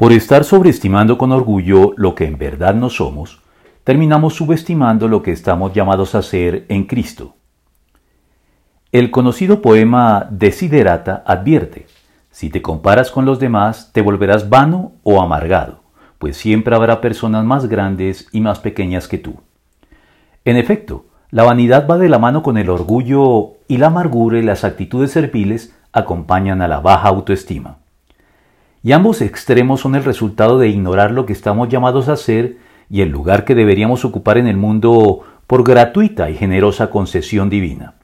Por 0.00 0.14
estar 0.14 0.44
sobreestimando 0.44 1.18
con 1.18 1.30
orgullo 1.30 1.92
lo 1.98 2.14
que 2.14 2.24
en 2.24 2.38
verdad 2.38 2.74
no 2.74 2.88
somos, 2.88 3.42
terminamos 3.84 4.32
subestimando 4.32 5.08
lo 5.08 5.22
que 5.22 5.30
estamos 5.30 5.74
llamados 5.74 6.14
a 6.14 6.22
ser 6.22 6.64
en 6.70 6.84
Cristo. 6.84 7.34
El 8.92 9.10
conocido 9.10 9.60
poema 9.60 10.26
Desiderata 10.30 11.22
advierte, 11.26 11.86
si 12.30 12.48
te 12.48 12.62
comparas 12.62 13.10
con 13.10 13.26
los 13.26 13.40
demás, 13.40 13.90
te 13.92 14.00
volverás 14.00 14.48
vano 14.48 14.92
o 15.02 15.20
amargado, 15.20 15.82
pues 16.18 16.38
siempre 16.38 16.74
habrá 16.74 17.02
personas 17.02 17.44
más 17.44 17.68
grandes 17.68 18.26
y 18.32 18.40
más 18.40 18.58
pequeñas 18.58 19.06
que 19.06 19.18
tú. 19.18 19.34
En 20.46 20.56
efecto, 20.56 21.08
la 21.28 21.42
vanidad 21.42 21.86
va 21.86 21.98
de 21.98 22.08
la 22.08 22.18
mano 22.18 22.42
con 22.42 22.56
el 22.56 22.70
orgullo 22.70 23.58
y 23.68 23.76
la 23.76 23.88
amargura 23.88 24.38
y 24.38 24.42
las 24.42 24.64
actitudes 24.64 25.10
serviles 25.10 25.76
acompañan 25.92 26.62
a 26.62 26.68
la 26.68 26.80
baja 26.80 27.08
autoestima. 27.08 27.79
Y 28.82 28.92
ambos 28.92 29.20
extremos 29.20 29.80
son 29.80 29.94
el 29.94 30.04
resultado 30.04 30.58
de 30.58 30.68
ignorar 30.68 31.10
lo 31.10 31.26
que 31.26 31.34
estamos 31.34 31.68
llamados 31.68 32.08
a 32.08 32.16
ser 32.16 32.58
y 32.88 33.02
el 33.02 33.10
lugar 33.10 33.44
que 33.44 33.54
deberíamos 33.54 34.04
ocupar 34.04 34.38
en 34.38 34.46
el 34.46 34.56
mundo 34.56 35.20
por 35.46 35.64
gratuita 35.64 36.30
y 36.30 36.36
generosa 36.36 36.90
concesión 36.90 37.50
divina. 37.50 37.94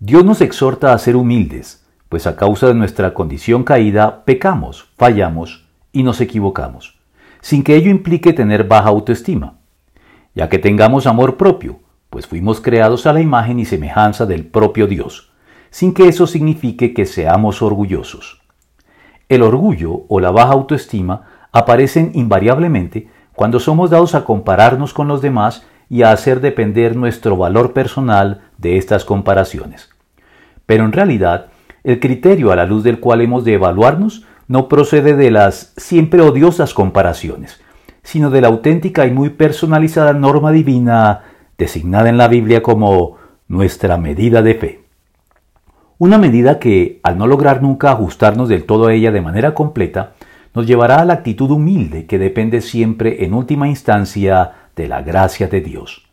Dios 0.00 0.24
nos 0.24 0.40
exhorta 0.40 0.92
a 0.92 0.98
ser 0.98 1.16
humildes, 1.16 1.86
pues 2.08 2.26
a 2.26 2.36
causa 2.36 2.66
de 2.68 2.74
nuestra 2.74 3.14
condición 3.14 3.64
caída 3.64 4.24
pecamos, 4.24 4.90
fallamos 4.96 5.68
y 5.92 6.02
nos 6.02 6.20
equivocamos, 6.20 6.98
sin 7.40 7.62
que 7.62 7.76
ello 7.76 7.90
implique 7.90 8.32
tener 8.32 8.64
baja 8.64 8.88
autoestima, 8.88 9.58
ya 10.34 10.48
que 10.48 10.58
tengamos 10.58 11.06
amor 11.06 11.36
propio, 11.36 11.80
pues 12.10 12.26
fuimos 12.26 12.60
creados 12.60 13.06
a 13.06 13.12
la 13.12 13.20
imagen 13.20 13.58
y 13.58 13.64
semejanza 13.64 14.26
del 14.26 14.46
propio 14.46 14.86
Dios, 14.86 15.32
sin 15.70 15.92
que 15.92 16.08
eso 16.08 16.26
signifique 16.26 16.94
que 16.94 17.04
seamos 17.04 17.60
orgullosos. 17.62 18.37
El 19.28 19.42
orgullo 19.42 20.04
o 20.08 20.20
la 20.20 20.30
baja 20.30 20.52
autoestima 20.52 21.22
aparecen 21.52 22.12
invariablemente 22.14 23.08
cuando 23.34 23.60
somos 23.60 23.90
dados 23.90 24.14
a 24.14 24.24
compararnos 24.24 24.94
con 24.94 25.08
los 25.08 25.22
demás 25.22 25.66
y 25.90 26.02
a 26.02 26.12
hacer 26.12 26.40
depender 26.40 26.96
nuestro 26.96 27.36
valor 27.36 27.72
personal 27.72 28.42
de 28.58 28.76
estas 28.76 29.04
comparaciones. 29.04 29.90
Pero 30.66 30.84
en 30.84 30.92
realidad, 30.92 31.46
el 31.84 32.00
criterio 32.00 32.52
a 32.52 32.56
la 32.56 32.66
luz 32.66 32.82
del 32.82 33.00
cual 33.00 33.20
hemos 33.20 33.44
de 33.44 33.54
evaluarnos 33.54 34.24
no 34.48 34.68
procede 34.68 35.14
de 35.14 35.30
las 35.30 35.72
siempre 35.76 36.20
odiosas 36.20 36.74
comparaciones, 36.74 37.60
sino 38.02 38.30
de 38.30 38.40
la 38.40 38.48
auténtica 38.48 39.06
y 39.06 39.10
muy 39.10 39.30
personalizada 39.30 40.12
norma 40.14 40.52
divina 40.52 41.22
designada 41.56 42.08
en 42.08 42.16
la 42.16 42.28
Biblia 42.28 42.62
como 42.62 43.16
nuestra 43.46 43.98
medida 43.98 44.42
de 44.42 44.54
fe. 44.54 44.77
Una 46.00 46.16
medida 46.16 46.60
que, 46.60 47.00
al 47.02 47.18
no 47.18 47.26
lograr 47.26 47.60
nunca 47.60 47.90
ajustarnos 47.90 48.48
del 48.48 48.66
todo 48.66 48.86
a 48.86 48.94
ella 48.94 49.10
de 49.10 49.20
manera 49.20 49.52
completa, 49.52 50.12
nos 50.54 50.64
llevará 50.64 51.00
a 51.00 51.04
la 51.04 51.14
actitud 51.14 51.50
humilde 51.50 52.06
que 52.06 52.20
depende 52.20 52.60
siempre 52.60 53.24
en 53.24 53.34
última 53.34 53.68
instancia 53.68 54.52
de 54.76 54.86
la 54.86 55.02
gracia 55.02 55.48
de 55.48 55.60
Dios. 55.60 56.08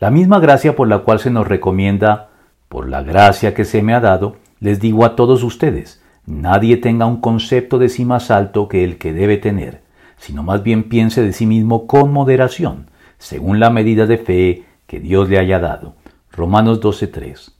La 0.00 0.10
misma 0.10 0.40
gracia 0.40 0.74
por 0.74 0.88
la 0.88 1.00
cual 1.00 1.18
se 1.18 1.30
nos 1.30 1.46
recomienda, 1.46 2.30
por 2.70 2.88
la 2.88 3.02
gracia 3.02 3.52
que 3.52 3.66
se 3.66 3.82
me 3.82 3.92
ha 3.92 4.00
dado, 4.00 4.36
les 4.60 4.80
digo 4.80 5.04
a 5.04 5.14
todos 5.14 5.42
ustedes, 5.42 6.02
nadie 6.24 6.78
tenga 6.78 7.04
un 7.04 7.20
concepto 7.20 7.78
de 7.78 7.90
sí 7.90 8.06
más 8.06 8.30
alto 8.30 8.66
que 8.66 8.82
el 8.82 8.96
que 8.96 9.12
debe 9.12 9.36
tener, 9.36 9.82
sino 10.16 10.42
más 10.42 10.62
bien 10.62 10.84
piense 10.84 11.22
de 11.22 11.34
sí 11.34 11.44
mismo 11.44 11.86
con 11.86 12.14
moderación, 12.14 12.90
según 13.18 13.60
la 13.60 13.68
medida 13.68 14.06
de 14.06 14.16
fe 14.16 14.64
que 14.86 15.00
Dios 15.00 15.28
le 15.28 15.38
haya 15.38 15.58
dado. 15.58 15.96
Romanos 16.32 16.80
12.3. 16.80 17.52